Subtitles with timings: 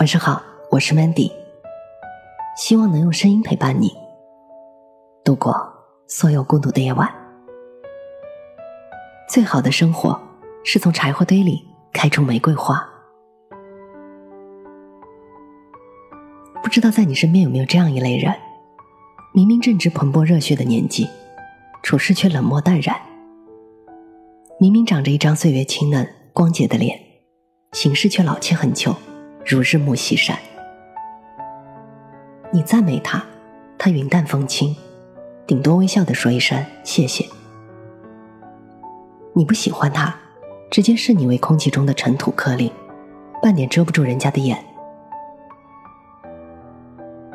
[0.00, 1.30] 晚上好，我是 Mandy，
[2.56, 3.94] 希望能用声音陪伴你
[5.22, 5.54] 度过
[6.08, 7.06] 所有孤独的夜晚。
[9.28, 10.18] 最好的生活
[10.64, 12.82] 是从柴火堆里开出玫瑰花。
[16.62, 18.34] 不知道在你身边有没有这样一类人，
[19.34, 21.06] 明明正值蓬勃热血的年纪，
[21.82, 22.96] 处事却冷漠淡然；
[24.58, 26.98] 明明长着一张岁月清嫩光洁的脸，
[27.72, 28.94] 行事却老气横秋，
[29.50, 30.38] 如日暮西山。
[32.52, 33.24] 你赞美他，
[33.76, 34.76] 他云淡风轻，
[35.46, 37.26] 顶多微笑的说一声谢谢。
[39.32, 40.14] 你不喜欢他，
[40.70, 42.72] 直接视你为空气中的尘土颗粒，
[43.42, 44.64] 半点遮不住人家的眼。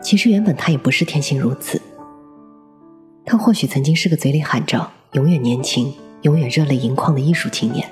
[0.01, 1.81] 其实原本他也不是天性如此，
[3.25, 7.89] 他或许曾经是个嘴里喊着永远年轻、永远热泪盈眶的艺术青年，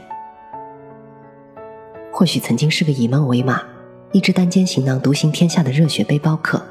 [2.12, 3.64] 或许曾经是个以梦为马、
[4.14, 6.64] 一只单肩行囊独行天下的热血背包客，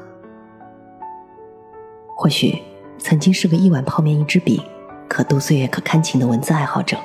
[2.15, 2.57] 或许
[2.97, 4.63] 曾经是个一碗泡面一支笔、
[5.09, 6.97] 可度岁月可看情的文字爱好者。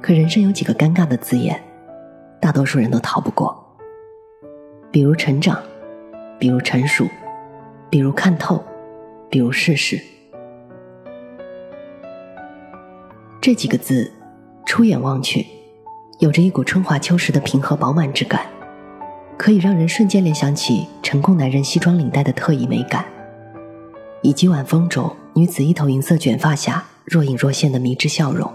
[0.00, 1.60] 可人生有几个尴尬的字眼，
[2.40, 3.76] 大多数人都逃不过。
[4.92, 5.60] 比如成长，
[6.38, 7.04] 比如成熟，
[7.90, 8.64] 比如看透，
[9.28, 10.00] 比如世事。
[13.40, 14.12] 这几个字，
[14.64, 15.44] 出眼望去，
[16.18, 18.44] 有着一股春华秋实的平和饱满之感，
[19.36, 23.04] 可以让人瞬间联想起成功男人西装领带的特异美感，
[24.20, 28.52] 以及晚风中女子一头银色卷发下若隐若现的迷之笑容。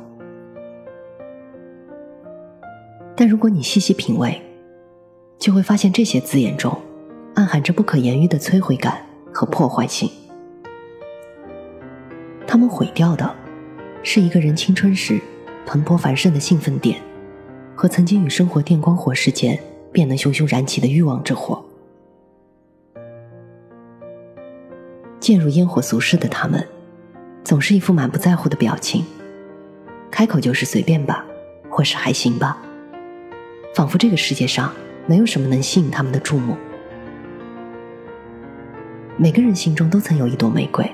[3.16, 4.42] 但如果你细细品味，
[5.40, 6.78] 就会发现这些字眼中，
[7.36, 10.12] 暗含着不可言喻的摧毁感和破坏性。
[12.46, 13.34] 他们毁掉的，
[14.04, 15.22] 是一个人青春时
[15.66, 17.00] 蓬勃繁盛的兴奋点，
[17.76, 19.60] 和曾经与生活电光火石间
[19.92, 21.64] 便能熊熊燃起的欲望之火。
[25.20, 26.68] 渐入烟火俗世的他们，
[27.44, 29.06] 总是一副满不在乎的表情，
[30.12, 31.26] 开口就是随便吧，
[31.70, 32.58] 或是还行吧，
[33.74, 34.72] 仿佛这个世界上。
[35.06, 36.56] 没有什么能吸引他们的注目。
[39.18, 40.90] 每个人心中都曾有一朵玫瑰，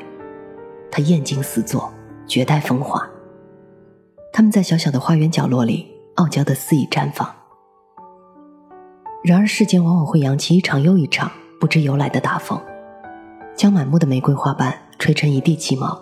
[0.90, 1.94] 它艳惊四座，
[2.26, 3.08] 绝代风华。
[4.34, 5.89] 他们在小小的花园角落里
[6.20, 7.34] 傲娇的肆意绽放。
[9.24, 11.32] 然而世间往往会扬起一场又一场
[11.62, 12.62] 不知由来的大风，
[13.56, 15.98] 将满目的玫瑰花瓣吹成一地鸡毛。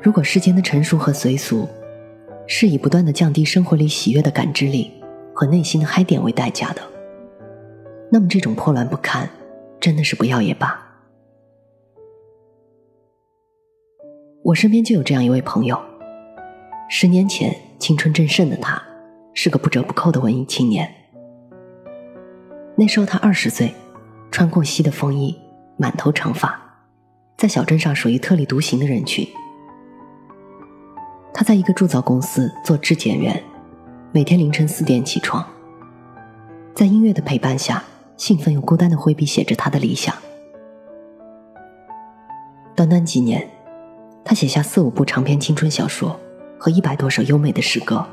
[0.00, 1.68] 如果世间的成熟和随俗，
[2.46, 4.90] 是以不断的降低生活里喜悦的感知力
[5.34, 6.80] 和内心的嗨点为代价的，
[8.10, 9.28] 那么这种破烂不堪，
[9.78, 10.78] 真的是不要也罢。
[14.42, 15.78] 我身边就有这样一位朋友，
[16.94, 18.80] 十年前青春正盛的他，
[19.32, 20.94] 是个不折不扣的文艺青年。
[22.76, 23.74] 那时候他二十岁，
[24.30, 25.34] 穿过膝的风衣，
[25.78, 26.54] 满头长发，
[27.38, 29.26] 在小镇上属于特立独行的人群。
[31.32, 33.42] 他在一个铸造公司做质检员，
[34.12, 35.42] 每天凌晨四点起床，
[36.74, 37.82] 在音乐的陪伴下，
[38.18, 40.14] 兴奋又孤单的挥笔写着他的理想。
[42.76, 43.48] 短短几年，
[44.22, 46.20] 他写下四五部长篇青春小说
[46.62, 48.06] 和一百多首优美的诗歌。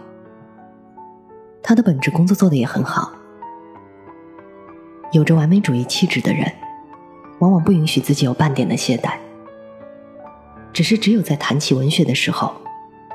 [1.61, 3.11] 他的本职工作做得也很好。
[5.11, 6.51] 有着完美主义气质的人，
[7.37, 9.19] 往往不允许自己有半点的懈怠。
[10.73, 12.51] 只是只有在谈起文学的时候。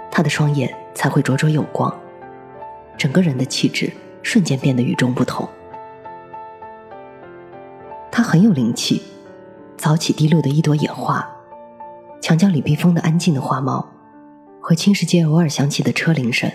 [0.08, 1.92] 他的双眼才会灼灼有光，
[2.96, 5.48] 整个人的气质瞬间变得与众不同。
[8.12, 9.02] 他很有灵气，
[9.76, 11.28] 早起滴落的一朵野花，
[12.20, 13.84] 墙角里避风的安静的花猫，
[14.66, 16.50] 和青石街偶尔响起的车铃声，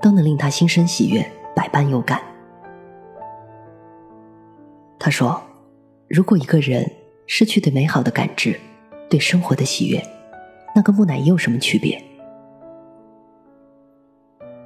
[0.00, 2.22] 都能令他心生喜悦，百般有感。
[4.96, 5.42] 他说
[6.08, 6.88] ：“如果一个人
[7.26, 8.60] 失去对美好的感知，
[9.10, 10.00] 对生活的喜悦，
[10.72, 12.00] 那跟木乃伊有什么区别？”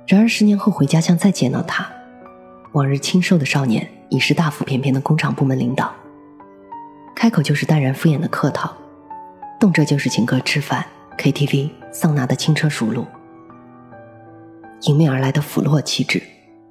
[0.07, 1.91] 然而十年后回家乡再见到他，
[2.73, 5.91] 往日清瘦的少年已是大腹便便的工厂部门领导，
[7.17, 8.77] 开口就是淡然敷衍的客套，
[9.59, 10.85] 动辄就是请客吃饭、
[11.19, 13.07] KTV、桑拿的轻车熟路，
[14.83, 16.23] 迎面而来的腐落气质，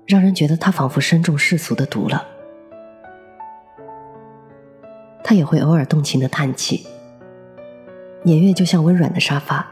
[0.08, 2.26] 让人觉得他仿佛身中世俗的毒了。
[5.24, 6.88] 他也会偶尔动情的叹气，
[8.24, 9.66] 年月就像温软的沙发，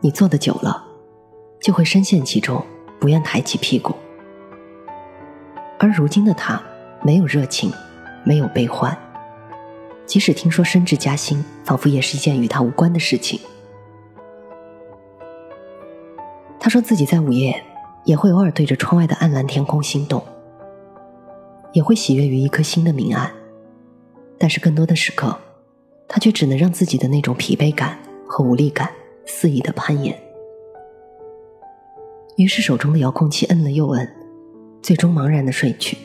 [0.00, 0.86] 你坐的久了。
[1.60, 2.64] 就会深陷其中，
[2.98, 3.94] 不愿抬起屁股。
[5.78, 6.60] 而如今的他，
[7.04, 7.72] 没有热情，
[8.24, 8.98] 没有悲欢，
[10.04, 13.38] 即使听说升职加薪，仿佛也是一件与他无关的事情。
[16.72, 17.62] 说自己在午夜
[18.06, 20.24] 也会偶尔对着窗外的暗蓝天空心动，
[21.74, 23.30] 也会喜悦于一颗心的明暗，
[24.38, 25.36] 但是更多的时刻，
[26.08, 28.90] 他却只能让自己的那种疲惫感和无力感
[29.26, 30.18] 肆意的攀岩。
[32.38, 34.10] 于是手中的遥控器摁了又摁，
[34.80, 35.98] 最终茫然的睡去。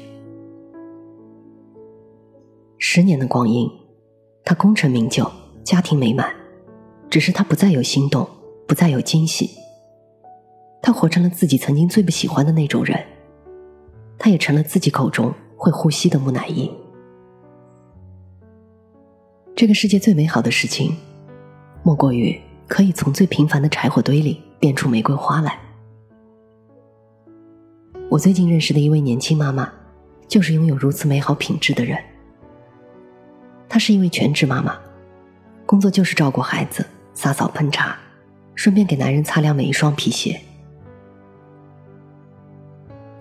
[2.77, 3.71] 十年的光阴，
[4.43, 5.31] 他功成名就，
[5.63, 6.29] 家庭美满，
[7.09, 8.27] 只是他不再有心动，
[8.67, 9.49] 不再有惊喜。
[10.87, 12.97] 他活成了自己曾经最不喜欢的那种人，
[14.17, 16.71] 他也成了自己口中会呼吸的木乃伊。
[19.53, 20.95] 这个世界最美好的事情，
[21.83, 22.39] 莫过于
[22.69, 25.59] 可以从最平凡的柴火堆里变出玫瑰花来。
[28.09, 29.69] 我最近认识的一位年轻妈妈，
[30.25, 32.01] 就是拥有如此美好品质的人。
[33.67, 34.79] 她是一位全职妈妈，
[35.65, 37.99] 工作就是照顾孩子、洒扫烹茶，
[38.55, 40.39] 顺便给男人擦亮每一双皮鞋。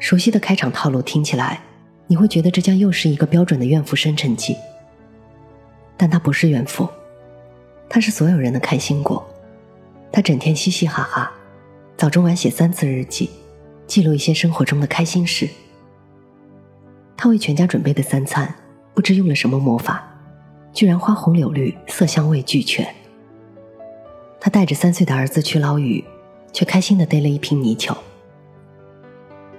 [0.06, 1.60] 熟悉的开场套路听起来，
[2.06, 4.56] 你会觉得这将又是一个标准的怨妇生辰记。
[5.96, 6.88] 但她不是怨妇，
[7.88, 9.28] 她是所有人的开心果。
[10.12, 11.32] 她整天嘻嘻哈哈，
[11.96, 13.30] 早中晚写三次日记，
[13.88, 15.48] 记录一些生活中的开心事。
[17.16, 18.54] 她为全家准备的三餐，
[18.94, 20.08] 不知用了什么魔法，
[20.72, 22.86] 居然花红柳绿，色香味俱全。
[24.38, 26.04] 她带着三岁的儿子去捞鱼，
[26.52, 27.98] 却开心的逮了一瓶泥鳅。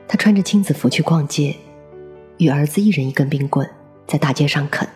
[0.07, 1.55] 他穿着亲子服去逛街，
[2.37, 3.69] 与儿子一人一根冰棍，
[4.07, 4.87] 在大街上啃。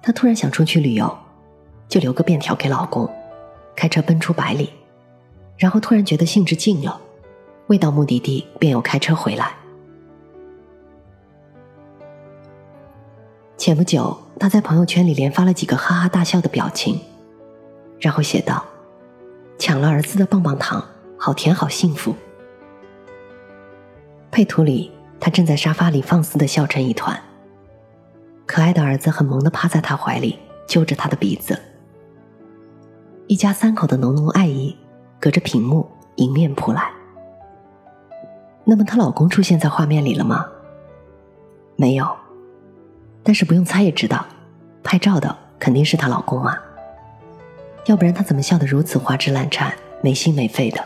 [0.00, 1.18] 他突然想出去旅游，
[1.88, 3.10] 就留个便条给老公，
[3.74, 4.70] 开车奔出百里，
[5.56, 7.00] 然后突然觉得兴致尽了，
[7.66, 9.52] 未到目的地便又开车回来。
[13.56, 17.00] 前不久，他在朋友圈里连发了几个哈哈大笑的表情，
[17.98, 18.62] 然后写道
[19.58, 20.84] ：“抢了儿子的棒棒糖，
[21.16, 22.14] 好甜，好幸福。”
[24.34, 24.90] 配图里，
[25.20, 27.16] 他正在沙发里放肆的笑成一团。
[28.44, 31.56] 可爱的儿子很萌的趴在他怀里，揪着他的鼻子。
[33.28, 34.76] 一家三口的浓浓爱意，
[35.20, 36.90] 隔着屏幕迎面扑来。
[38.64, 40.44] 那么，她老公出现在画面里了吗？
[41.76, 42.04] 没有，
[43.22, 44.26] 但是不用猜也知道，
[44.82, 46.58] 拍照的肯定是她老公嘛。
[47.86, 49.72] 要不然，她怎么笑得如此花枝乱颤、
[50.02, 50.84] 没心没肺的？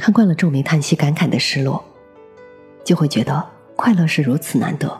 [0.00, 1.84] 看惯了皱眉叹息、感慨的失落，
[2.82, 4.98] 就会觉得快乐是如此难得。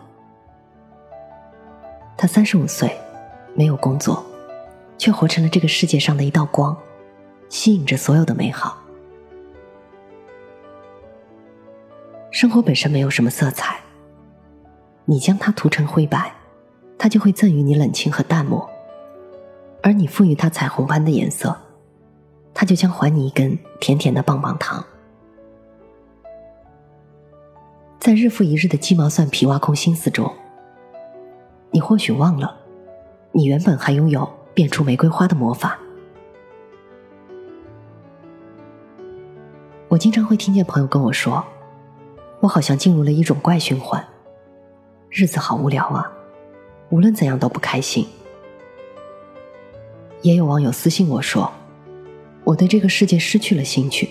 [2.19, 2.95] 他三十五岁，
[3.55, 4.23] 没有工作，
[4.99, 6.77] 却活成了这个世界上的一道光，
[7.49, 8.77] 吸引着所有的美好。
[12.31, 13.81] 生活本身没有什么色彩，
[15.07, 16.31] 你将它涂成灰白，
[16.99, 18.69] 它就会赠予你冷清和淡漠；
[19.83, 21.59] 而你赋予它彩虹般的颜色。
[22.53, 24.85] 他就将还你一根甜甜的棒棒糖。
[27.99, 30.33] 在日复一日的鸡毛蒜皮挖空心思中，
[31.71, 32.57] 你或许忘了，
[33.33, 35.79] 你原本还拥有变出玫瑰花的魔法。
[39.89, 41.45] 我经常会听见朋友跟我说，
[42.41, 44.03] 我好像进入了一种怪循环，
[45.11, 46.11] 日子好无聊啊，
[46.89, 48.07] 无论怎样都不开心。
[50.23, 51.53] 也有网友私信我说。
[52.51, 54.09] 我对这个世界失去了兴趣，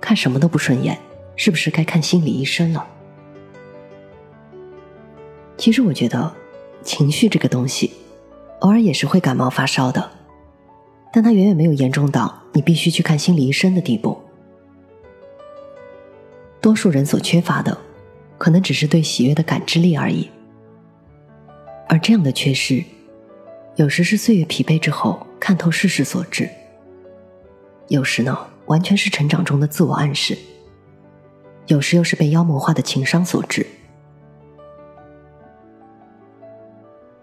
[0.00, 0.98] 看什么都不顺眼，
[1.36, 2.84] 是不是该看心理医生了？
[5.56, 6.34] 其实我觉得，
[6.82, 7.92] 情绪这个东西，
[8.58, 10.10] 偶尔也是会感冒发烧的，
[11.12, 14.20] 但它远远没有严重到你必须去看心理医生的地步。
[16.60, 17.78] 多数人所缺乏的，
[18.36, 20.28] 可能只是对喜悦的感知力而已，
[21.88, 22.82] 而这样的缺失，
[23.76, 26.50] 有时是岁月疲惫之后看透世事所致。
[27.88, 30.34] 有时呢，完全是成长中的自我暗示；
[31.66, 33.64] 有时又是被妖魔化的情商所致。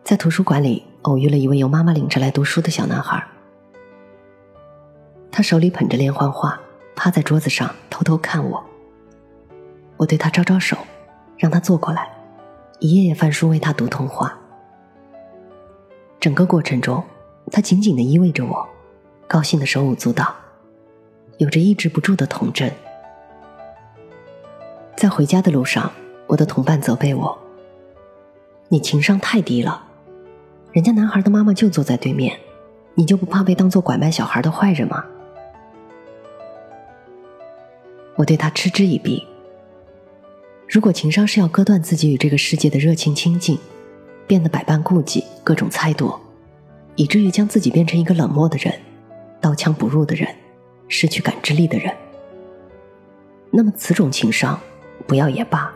[0.04, 3.22] 在图书馆里偶遇了一位由妈妈领着来读书的小男孩，
[5.32, 6.58] 他手里捧着连环画，
[6.96, 8.64] 趴在桌子上偷偷看我。
[9.98, 10.78] 我对他招招手，
[11.38, 12.10] 让他坐过来，
[12.80, 14.38] 一页页翻书为他读童话。
[16.22, 17.04] 整个过程中，
[17.52, 18.66] 他紧紧的依偎着我，
[19.28, 20.34] 高兴的手舞足蹈。
[21.44, 22.72] 有着抑制不住的童真。
[24.96, 25.92] 在回家的路上，
[26.26, 27.38] 我的同伴责备我
[28.72, 29.84] ：“你情商太低了，
[30.72, 32.40] 人家男孩的妈妈就坐在对面，
[32.96, 35.04] 你就不怕被当做拐卖小孩的坏人吗？”
[38.16, 39.22] 我对他嗤之以鼻。
[40.70, 43.60] 如果情商是要割断自己与这个世界的热情亲近，
[44.26, 46.18] 变得百般顾忌、各种猜度，
[46.96, 48.74] 以至于将自己变成一个冷漠的人。
[49.42, 50.34] 刀枪不入的人，
[50.94, 51.92] 失去感知力的人，
[53.50, 54.60] 那么此种情商
[55.08, 55.74] 不要也罢。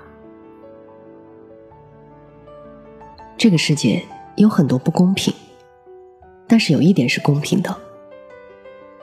[3.36, 4.06] 这个世界
[4.36, 5.34] 有很多不公平，
[6.48, 7.76] 但是有一点是公平的，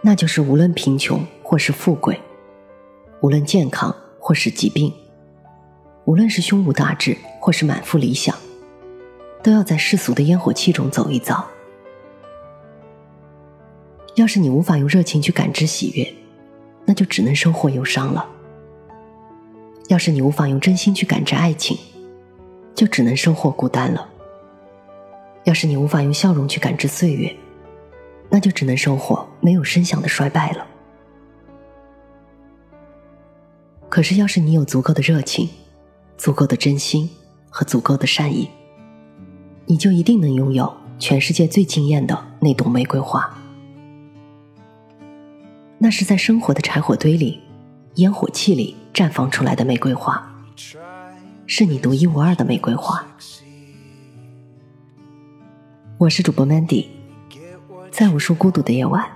[0.03, 2.21] 那就是无论贫穷或是富贵，
[3.21, 4.95] 无论健康或是疾病，
[6.05, 8.37] 无论是胸无大志或是满腹理想，
[9.43, 11.45] 都要在世俗的烟火气中走一遭。
[14.15, 16.15] 要是你无法用热情去感知喜悦，
[16.85, 18.25] 那就只能收获忧伤了；
[19.89, 21.77] 要是你无法用真心去感知爱情，
[22.75, 24.09] 就只能收获孤单了。
[25.43, 27.35] 要是你无法用笑容去感知岁月，
[28.31, 30.67] 那就只能收获没有声响的衰败了。
[33.89, 35.49] 可是，要是你有足够的热情、
[36.17, 37.11] 足够的真心
[37.51, 38.49] 和足够的善意，
[39.67, 43.41] 你就一定能拥有全世界最惊艳的那朵玫瑰花。
[45.85, 47.39] 那是在生活的柴火堆里、
[47.97, 50.35] 烟火气里绽放出来的玫瑰花，
[51.47, 53.07] 是你独一无二的玫瑰花。
[55.99, 56.87] 我是主播 Mandy，
[57.91, 59.07] 在无数孤独的夜晚，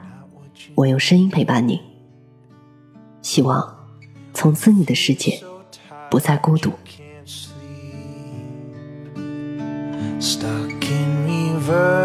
[0.74, 1.80] 我用声音陪伴你。
[3.22, 3.88] 希望
[4.34, 5.42] 从此你的世界
[6.10, 6.70] 不再孤独。
[11.68, 11.97] love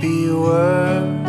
[0.00, 1.20] be worse?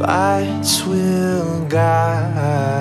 [0.00, 2.77] Lights will guide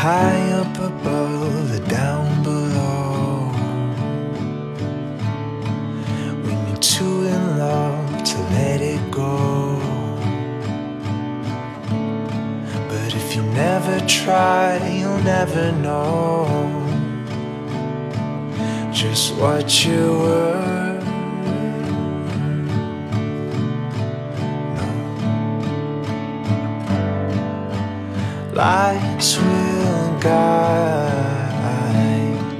[0.00, 3.52] High up above the down below.
[6.42, 9.76] When you're too in love to let it go.
[12.88, 16.48] But if you never try, you'll never know
[18.90, 20.70] just what you were.
[28.54, 29.59] Lights will
[30.20, 31.56] guide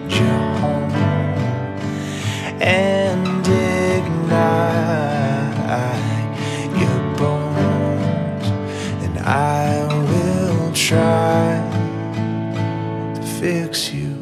[0.09, 0.93] you home
[2.63, 4.31] and ignite
[6.81, 8.47] your bones,
[9.05, 11.61] and I will try
[13.15, 14.17] to fix you.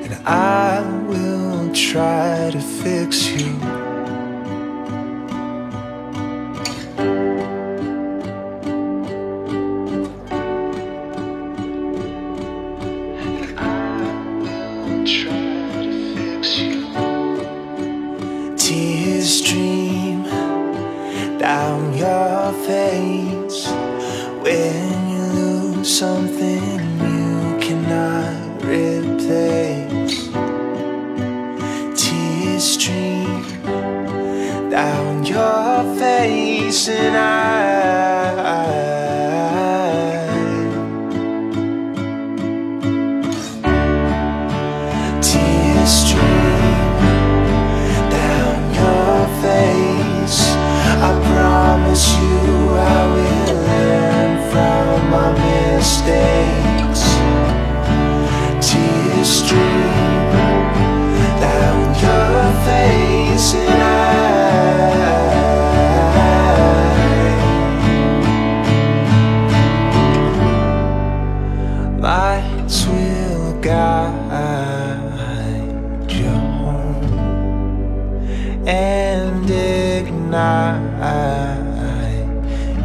[0.00, 0.97] and I
[1.78, 3.54] try to fix you.
[18.56, 20.24] Tears stream
[21.38, 23.68] down your face
[24.42, 26.57] when you lose something
[36.70, 37.67] And eyes.
[80.28, 81.56] Ignite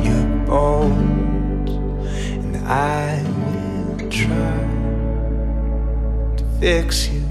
[0.03, 4.59] your bones, and I will try
[6.37, 7.22] to fix you.